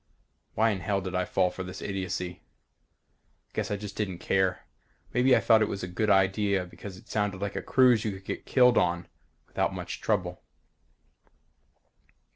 Why 0.55 0.71
in 0.71 0.79
hell 0.79 0.99
did 0.99 1.13
I 1.13 1.25
fall 1.25 1.51
for 1.51 1.61
this 1.61 1.79
idiocy? 1.79 2.41
Guess 3.53 3.69
I 3.69 3.75
just 3.77 3.95
didn't 3.95 4.17
care. 4.17 4.65
Maybe 5.13 5.35
I 5.35 5.39
thought 5.39 5.61
it 5.61 5.67
was 5.69 5.83
a 5.83 5.87
good 5.87 6.09
idea 6.09 6.65
because 6.65 6.97
it 6.97 7.07
sounded 7.07 7.39
like 7.39 7.55
a 7.55 7.61
cruise 7.61 8.03
you 8.03 8.11
could 8.13 8.25
get 8.25 8.47
killed 8.47 8.79
on 8.79 9.07
without 9.45 9.75
much 9.75 10.01
trouble. 10.01 10.41